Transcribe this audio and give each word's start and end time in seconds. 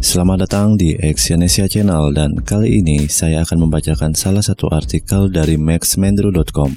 Selamat 0.00 0.48
datang 0.48 0.80
di 0.80 0.96
Exyonesia 0.96 1.68
Channel 1.68 2.16
dan 2.16 2.32
kali 2.40 2.80
ini 2.80 3.04
saya 3.04 3.44
akan 3.44 3.68
membacakan 3.68 4.16
salah 4.16 4.40
satu 4.40 4.72
artikel 4.72 5.28
dari 5.28 5.60
maxmendro.com. 5.60 6.72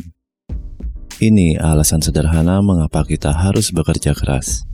Ini 1.23 1.55
alasan 1.55 2.03
sederhana 2.03 2.59
mengapa 2.59 3.07
kita 3.07 3.31
harus 3.31 3.71
bekerja 3.71 4.11
keras. 4.11 4.67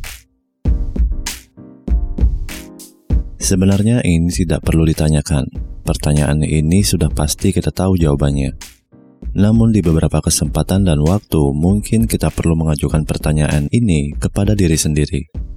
Sebenarnya 3.38 4.02
ini 4.02 4.34
tidak 4.34 4.66
perlu 4.66 4.81
ditanyakan. 4.81 5.45
Pertanyaan 5.86 6.41
ini 6.41 6.81
sudah 6.81 7.13
pasti 7.13 7.54
kita 7.54 7.70
tahu 7.70 8.02
jawabannya. 8.02 8.57
Namun 9.38 9.70
di 9.70 9.86
beberapa 9.86 10.25
kesempatan 10.25 10.89
dan 10.89 11.05
waktu 11.05 11.54
mungkin 11.54 12.09
kita 12.09 12.34
perlu 12.34 12.57
mengajukan 12.57 13.05
pertanyaan 13.05 13.70
ini 13.70 14.18
kepada 14.18 14.57
diri 14.57 14.73
sendiri. 14.73 15.48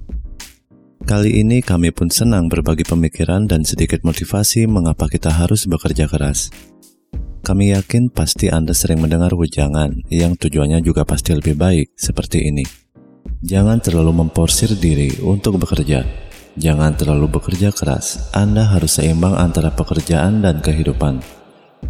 Kali 1.03 1.43
ini 1.43 1.59
kami 1.59 1.91
pun 1.91 2.07
senang 2.07 2.47
berbagi 2.47 2.87
pemikiran 2.87 3.43
dan 3.43 3.67
sedikit 3.67 4.07
motivasi 4.07 4.71
mengapa 4.71 5.11
kita 5.11 5.35
harus 5.35 5.67
bekerja 5.67 6.07
keras. 6.07 6.47
Kami 7.43 7.75
yakin 7.75 8.07
pasti 8.07 8.47
Anda 8.47 8.71
sering 8.71 9.03
mendengar 9.03 9.35
wejangan 9.35 9.99
yang 10.07 10.39
tujuannya 10.39 10.79
juga 10.79 11.03
pasti 11.03 11.35
lebih 11.35 11.59
baik 11.59 11.91
seperti 11.99 12.47
ini. 12.47 12.63
Jangan 13.43 13.83
terlalu 13.83 14.23
memporsir 14.23 14.71
diri 14.79 15.11
untuk 15.19 15.59
bekerja. 15.59 16.07
Jangan 16.55 16.95
terlalu 16.95 17.35
bekerja 17.35 17.75
keras. 17.75 18.31
Anda 18.31 18.63
harus 18.63 18.95
seimbang 18.95 19.35
antara 19.35 19.75
pekerjaan 19.75 20.39
dan 20.39 20.63
kehidupan. 20.63 21.19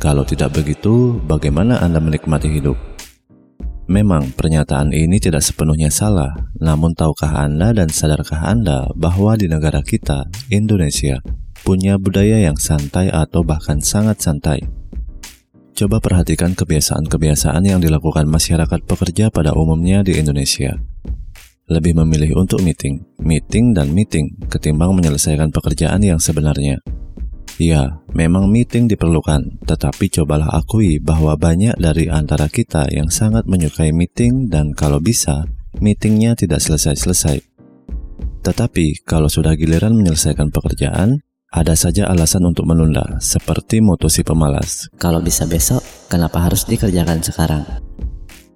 Kalau 0.02 0.26
tidak 0.26 0.58
begitu, 0.58 1.22
bagaimana 1.22 1.86
Anda 1.86 2.02
menikmati 2.02 2.50
hidup? 2.50 2.93
Memang 3.84 4.32
pernyataan 4.32 4.96
ini 4.96 5.20
tidak 5.20 5.44
sepenuhnya 5.44 5.92
salah, 5.92 6.32
namun 6.56 6.96
tahukah 6.96 7.44
Anda 7.44 7.76
dan 7.76 7.92
sadarkah 7.92 8.48
Anda 8.48 8.88
bahwa 8.96 9.36
di 9.36 9.52
negara 9.52 9.84
kita, 9.84 10.32
Indonesia, 10.48 11.20
punya 11.68 12.00
budaya 12.00 12.40
yang 12.40 12.56
santai 12.56 13.12
atau 13.12 13.44
bahkan 13.44 13.84
sangat 13.84 14.24
santai? 14.24 14.64
Coba 15.76 16.00
perhatikan 16.00 16.56
kebiasaan-kebiasaan 16.56 17.66
yang 17.68 17.84
dilakukan 17.84 18.24
masyarakat 18.24 18.88
pekerja 18.88 19.28
pada 19.34 19.52
umumnya 19.52 20.00
di 20.00 20.16
Indonesia. 20.16 20.80
Lebih 21.68 21.98
memilih 22.00 22.40
untuk 22.40 22.64
meeting, 22.64 23.04
meeting 23.20 23.76
dan 23.76 23.92
meeting 23.92 24.32
ketimbang 24.48 24.96
menyelesaikan 24.96 25.52
pekerjaan 25.52 26.00
yang 26.00 26.22
sebenarnya. 26.24 26.80
Ya, 27.62 28.02
memang 28.10 28.50
meeting 28.50 28.90
diperlukan, 28.90 29.62
tetapi 29.70 30.10
cobalah 30.10 30.50
akui 30.58 30.98
bahwa 30.98 31.38
banyak 31.38 31.78
dari 31.78 32.10
antara 32.10 32.50
kita 32.50 32.90
yang 32.90 33.14
sangat 33.14 33.46
menyukai 33.46 33.94
meeting 33.94 34.50
dan 34.50 34.74
kalau 34.74 34.98
bisa, 34.98 35.46
meetingnya 35.78 36.34
tidak 36.34 36.66
selesai-selesai. 36.66 37.46
Tetapi 38.42 39.06
kalau 39.06 39.30
sudah 39.30 39.54
giliran 39.54 39.94
menyelesaikan 39.94 40.50
pekerjaan, 40.50 41.22
ada 41.54 41.78
saja 41.78 42.10
alasan 42.10 42.50
untuk 42.50 42.66
menunda, 42.66 43.22
seperti 43.22 43.86
moto 43.86 44.10
si 44.10 44.26
pemalas. 44.26 44.90
Kalau 44.98 45.22
bisa 45.22 45.46
besok, 45.46 45.86
kenapa 46.10 46.42
harus 46.42 46.66
dikerjakan 46.66 47.22
sekarang? 47.22 47.64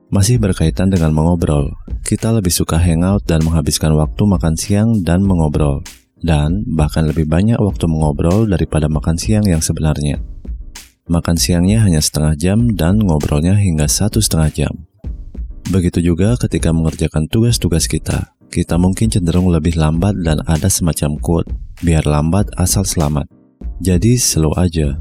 Masih 0.09 0.42
berkaitan 0.42 0.90
dengan 0.90 1.14
mengobrol, 1.14 1.70
kita 2.02 2.34
lebih 2.34 2.50
suka 2.50 2.81
hangout 2.81 3.22
dan 3.30 3.45
menghabiskan 3.45 3.94
waktu 3.94 4.23
makan 4.25 4.58
siang 4.58 4.90
dan 5.06 5.22
mengobrol 5.22 5.86
dan 6.22 6.66
bahkan 6.66 7.06
lebih 7.06 7.30
banyak 7.30 7.60
waktu 7.62 7.86
mengobrol 7.86 8.50
daripada 8.50 8.90
makan 8.90 9.18
siang 9.18 9.46
yang 9.46 9.62
sebenarnya. 9.62 10.22
Makan 11.08 11.40
siangnya 11.40 11.88
hanya 11.88 12.04
setengah 12.04 12.36
jam 12.36 12.59
dan 12.76 13.00
ngobrolnya 13.00 13.56
hingga 13.56 13.88
satu 13.88 14.20
setengah 14.20 14.52
jam. 14.52 14.74
Begitu 15.72 16.04
juga 16.04 16.36
ketika 16.36 16.76
mengerjakan 16.76 17.32
tugas-tugas 17.32 17.88
kita, 17.88 18.36
kita 18.48 18.80
mungkin 18.80 19.12
cenderung 19.12 19.52
lebih 19.52 19.76
lambat 19.76 20.16
dan 20.24 20.40
ada 20.48 20.72
semacam 20.72 21.20
quote, 21.20 21.52
biar 21.84 22.08
lambat 22.08 22.48
asal 22.56 22.88
selamat. 22.88 23.28
Jadi 23.84 24.16
slow 24.16 24.56
aja. 24.56 25.00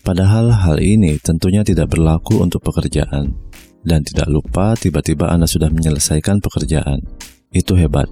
Padahal 0.00 0.52
hal 0.52 0.80
ini 0.80 1.20
tentunya 1.20 1.60
tidak 1.60 1.92
berlaku 1.92 2.40
untuk 2.40 2.64
pekerjaan. 2.64 3.36
Dan 3.84 4.04
tidak 4.04 4.28
lupa 4.28 4.72
tiba-tiba 4.74 5.28
Anda 5.28 5.44
sudah 5.44 5.68
menyelesaikan 5.68 6.40
pekerjaan. 6.40 7.04
Itu 7.52 7.76
hebat. 7.76 8.08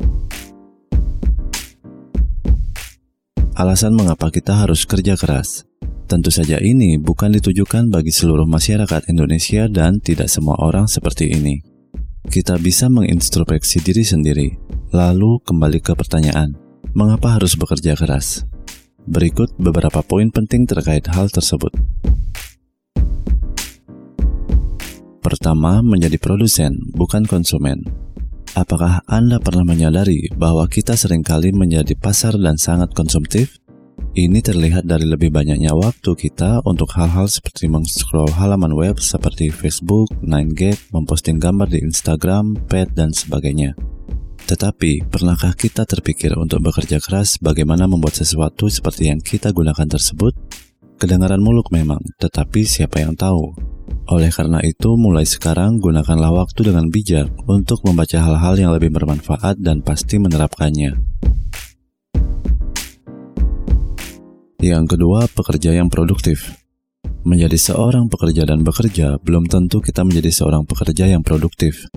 Alasan 3.57 3.97
mengapa 3.97 4.29
kita 4.29 4.53
harus 4.53 4.85
kerja 4.85 5.17
keras. 5.17 5.65
Tentu 6.05 6.29
saja 6.29 6.61
ini 6.61 7.01
bukan 7.01 7.33
ditujukan 7.41 7.89
bagi 7.89 8.13
seluruh 8.13 8.45
masyarakat 8.45 9.09
Indonesia 9.09 9.65
dan 9.65 9.97
tidak 9.97 10.29
semua 10.29 10.61
orang 10.61 10.85
seperti 10.85 11.33
ini. 11.33 11.65
Kita 12.29 12.61
bisa 12.61 12.93
mengintrospeksi 12.93 13.81
diri 13.81 14.05
sendiri, 14.05 14.49
lalu 14.93 15.41
kembali 15.41 15.81
ke 15.81 15.97
pertanyaan, 15.97 16.53
mengapa 16.93 17.41
harus 17.41 17.57
bekerja 17.57 17.97
keras? 17.97 18.45
Berikut 19.09 19.57
beberapa 19.57 20.05
poin 20.05 20.29
penting 20.29 20.69
terkait 20.69 21.09
hal 21.09 21.33
tersebut. 21.33 21.73
Pertama, 25.25 25.81
menjadi 25.81 26.21
produsen, 26.21 26.77
bukan 26.93 27.25
konsumen. 27.25 28.06
Apakah 28.57 29.05
Anda 29.05 29.37
pernah 29.37 29.69
menyadari 29.69 30.33
bahwa 30.33 30.65
kita 30.65 30.97
sering 30.97 31.21
kali 31.21 31.53
menjadi 31.53 31.93
pasar 31.93 32.41
dan 32.41 32.57
sangat 32.57 32.89
konsumtif? 32.97 33.61
Ini 34.17 34.41
terlihat 34.41 34.89
dari 34.89 35.05
lebih 35.05 35.29
banyaknya 35.29 35.77
waktu 35.77 36.17
kita 36.17 36.65
untuk 36.65 36.89
hal-hal 36.97 37.29
seperti 37.29 37.69
meng-scroll 37.69 38.33
halaman 38.33 38.73
web 38.73 38.97
seperti 38.97 39.53
Facebook, 39.53 40.09
9gag, 40.25 40.89
memposting 40.89 41.37
gambar 41.37 41.69
di 41.69 41.85
Instagram, 41.85 42.57
pet, 42.65 42.89
dan 42.97 43.13
sebagainya. 43.13 43.77
Tetapi, 44.49 45.05
pernahkah 45.05 45.53
kita 45.53 45.85
terpikir 45.85 46.33
untuk 46.41 46.65
bekerja 46.65 46.97
keras 46.97 47.37
bagaimana 47.37 47.85
membuat 47.85 48.17
sesuatu 48.17 48.73
seperti 48.73 49.13
yang 49.13 49.21
kita 49.21 49.53
gunakan 49.53 49.85
tersebut? 49.85 50.33
Kedengaran 50.97 51.45
muluk 51.45 51.69
memang, 51.77 52.01
tetapi 52.17 52.65
siapa 52.65 53.05
yang 53.05 53.13
tahu 53.21 53.76
oleh 54.07 54.31
karena 54.31 54.63
itu, 54.63 54.95
mulai 54.95 55.27
sekarang 55.27 55.83
gunakanlah 55.83 56.31
waktu 56.31 56.71
dengan 56.71 56.87
bijak 56.87 57.27
untuk 57.51 57.83
membaca 57.83 58.23
hal-hal 58.23 58.55
yang 58.55 58.71
lebih 58.71 58.95
bermanfaat 58.95 59.59
dan 59.59 59.83
pasti 59.83 60.23
menerapkannya. 60.23 60.95
Yang 64.63 64.85
kedua, 64.95 65.27
pekerja 65.27 65.75
yang 65.75 65.91
produktif. 65.91 66.55
Menjadi 67.27 67.59
seorang 67.59 68.07
pekerja 68.07 68.47
dan 68.47 68.63
bekerja 68.63 69.19
belum 69.19 69.51
tentu 69.51 69.83
kita 69.83 70.07
menjadi 70.07 70.31
seorang 70.31 70.63
pekerja 70.63 71.11
yang 71.11 71.27
produktif. 71.27 71.91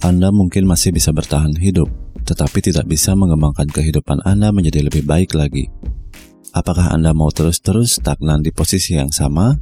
Anda 0.00 0.32
mungkin 0.32 0.64
masih 0.64 0.96
bisa 0.96 1.12
bertahan 1.12 1.52
hidup, 1.60 1.92
tetapi 2.24 2.64
tidak 2.64 2.88
bisa 2.88 3.12
mengembangkan 3.12 3.68
kehidupan 3.68 4.24
Anda 4.24 4.56
menjadi 4.56 4.88
lebih 4.88 5.04
baik 5.04 5.36
lagi. 5.36 5.68
Apakah 6.56 6.92
Anda 6.92 7.12
mau 7.12 7.28
terus-terus 7.28 8.00
stagnan 8.00 8.40
di 8.40 8.52
posisi 8.52 8.96
yang 8.96 9.08
sama 9.08 9.56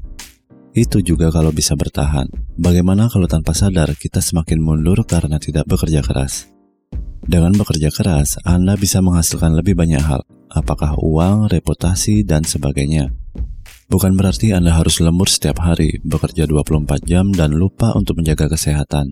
itu 0.77 1.03
juga 1.03 1.35
kalau 1.35 1.51
bisa 1.51 1.75
bertahan. 1.75 2.31
Bagaimana 2.55 3.11
kalau 3.11 3.27
tanpa 3.27 3.57
sadar 3.57 3.91
kita 3.99 4.23
semakin 4.23 4.63
mundur 4.63 5.03
karena 5.03 5.43
tidak 5.43 5.67
bekerja 5.67 6.03
keras? 6.05 6.47
Dengan 7.27 7.55
bekerja 7.55 7.93
keras, 7.93 8.41
Anda 8.43 8.75
bisa 8.75 8.99
menghasilkan 9.05 9.55
lebih 9.55 9.79
banyak 9.79 10.03
hal, 10.03 10.23
apakah 10.51 10.99
uang, 10.99 11.53
reputasi, 11.53 12.27
dan 12.27 12.43
sebagainya. 12.43 13.13
Bukan 13.91 14.15
berarti 14.15 14.55
Anda 14.55 14.75
harus 14.79 15.03
lembur 15.03 15.27
setiap 15.27 15.63
hari, 15.63 15.99
bekerja 16.07 16.47
24 16.47 17.03
jam 17.07 17.35
dan 17.35 17.55
lupa 17.55 17.91
untuk 17.99 18.23
menjaga 18.23 18.47
kesehatan. 18.51 19.11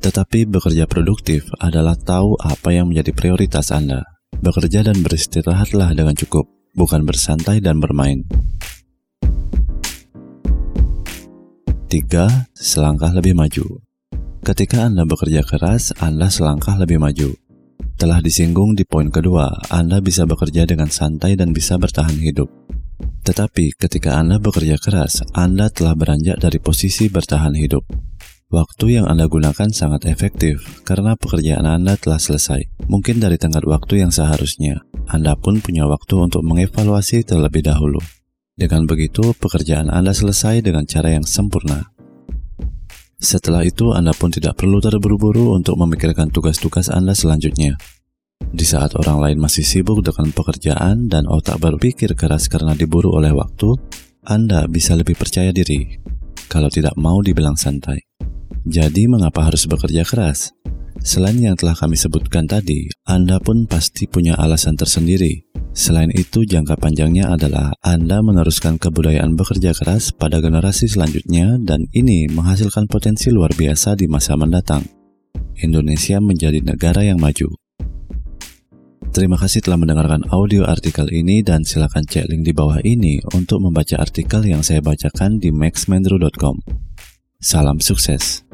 Tetapi 0.00 0.48
bekerja 0.48 0.88
produktif 0.88 1.48
adalah 1.60 1.96
tahu 1.96 2.36
apa 2.40 2.72
yang 2.72 2.88
menjadi 2.92 3.12
prioritas 3.12 3.72
Anda. 3.72 4.04
Bekerja 4.36 4.84
dan 4.84 5.00
beristirahatlah 5.00 5.96
dengan 5.96 6.16
cukup, 6.16 6.48
bukan 6.76 7.04
bersantai 7.04 7.60
dan 7.64 7.80
bermain. 7.80 8.24
3. 11.96 12.52
Selangkah 12.52 13.08
lebih 13.16 13.32
maju 13.32 13.80
Ketika 14.44 14.84
Anda 14.84 15.08
bekerja 15.08 15.40
keras, 15.40 15.96
Anda 15.96 16.28
selangkah 16.28 16.76
lebih 16.76 17.00
maju. 17.00 17.32
Telah 17.96 18.20
disinggung 18.20 18.76
di 18.76 18.84
poin 18.84 19.08
kedua, 19.08 19.48
Anda 19.72 20.04
bisa 20.04 20.28
bekerja 20.28 20.68
dengan 20.68 20.92
santai 20.92 21.40
dan 21.40 21.56
bisa 21.56 21.80
bertahan 21.80 22.20
hidup. 22.20 22.52
Tetapi 23.24 23.80
ketika 23.80 24.20
Anda 24.20 24.36
bekerja 24.36 24.76
keras, 24.76 25.24
Anda 25.32 25.72
telah 25.72 25.96
beranjak 25.96 26.36
dari 26.36 26.60
posisi 26.60 27.08
bertahan 27.08 27.56
hidup. 27.56 27.88
Waktu 28.52 29.00
yang 29.00 29.08
Anda 29.08 29.24
gunakan 29.24 29.72
sangat 29.72 30.04
efektif 30.04 30.84
karena 30.84 31.16
pekerjaan 31.16 31.64
Anda 31.64 31.96
telah 31.96 32.20
selesai. 32.20 32.60
Mungkin 32.92 33.24
dari 33.24 33.40
tenggat 33.40 33.64
waktu 33.64 34.04
yang 34.04 34.12
seharusnya, 34.12 34.84
Anda 35.08 35.32
pun 35.32 35.64
punya 35.64 35.88
waktu 35.88 36.28
untuk 36.28 36.44
mengevaluasi 36.44 37.24
terlebih 37.24 37.64
dahulu. 37.64 38.04
Dengan 38.56 38.88
begitu, 38.88 39.36
pekerjaan 39.36 39.92
Anda 39.92 40.16
selesai 40.16 40.64
dengan 40.64 40.88
cara 40.88 41.12
yang 41.12 41.28
sempurna. 41.28 41.92
Setelah 43.20 43.60
itu, 43.68 43.92
Anda 43.92 44.16
pun 44.16 44.32
tidak 44.32 44.56
perlu 44.56 44.80
terburu-buru 44.80 45.52
untuk 45.52 45.76
memikirkan 45.76 46.32
tugas-tugas 46.32 46.88
Anda 46.88 47.12
selanjutnya. 47.12 47.76
Di 48.40 48.64
saat 48.64 48.96
orang 48.96 49.20
lain 49.20 49.38
masih 49.44 49.60
sibuk 49.60 50.00
dengan 50.00 50.32
pekerjaan 50.32 51.04
dan 51.12 51.28
otak 51.28 51.60
berpikir 51.60 52.16
keras 52.16 52.48
karena 52.48 52.72
diburu 52.72 53.12
oleh 53.12 53.28
waktu, 53.36 53.76
Anda 54.24 54.64
bisa 54.64 54.96
lebih 54.96 55.20
percaya 55.20 55.52
diri 55.52 56.00
kalau 56.48 56.72
tidak 56.72 56.96
mau 56.96 57.20
dibilang 57.20 57.60
santai. 57.60 58.08
Jadi, 58.64 59.04
mengapa 59.04 59.44
harus 59.44 59.68
bekerja 59.68 60.00
keras? 60.08 60.56
Selain 61.06 61.38
yang 61.38 61.54
telah 61.54 61.78
kami 61.78 61.94
sebutkan 61.94 62.50
tadi, 62.50 62.90
Anda 63.06 63.38
pun 63.38 63.70
pasti 63.70 64.10
punya 64.10 64.34
alasan 64.34 64.74
tersendiri 64.74 65.46
Selain 65.76 66.08
itu, 66.08 66.48
jangka 66.48 66.80
panjangnya 66.80 67.36
adalah 67.36 67.76
Anda 67.84 68.24
meneruskan 68.24 68.80
kebudayaan 68.80 69.36
bekerja 69.36 69.76
keras 69.76 70.08
pada 70.08 70.40
generasi 70.40 70.88
selanjutnya 70.88 71.60
dan 71.60 71.84
ini 71.92 72.32
menghasilkan 72.32 72.88
potensi 72.88 73.28
luar 73.28 73.52
biasa 73.52 73.92
di 73.92 74.08
masa 74.08 74.40
mendatang. 74.40 74.88
Indonesia 75.60 76.16
menjadi 76.16 76.64
negara 76.64 77.04
yang 77.04 77.20
maju. 77.20 77.52
Terima 79.12 79.36
kasih 79.36 79.68
telah 79.68 79.76
mendengarkan 79.76 80.24
audio 80.32 80.64
artikel 80.64 81.12
ini 81.12 81.44
dan 81.44 81.68
silakan 81.68 82.08
cek 82.08 82.24
link 82.32 82.48
di 82.48 82.56
bawah 82.56 82.80
ini 82.80 83.20
untuk 83.36 83.60
membaca 83.60 84.00
artikel 84.00 84.48
yang 84.48 84.64
saya 84.64 84.80
bacakan 84.80 85.36
di 85.36 85.52
maxmendro.com. 85.52 86.56
Salam 87.36 87.84
sukses. 87.84 88.45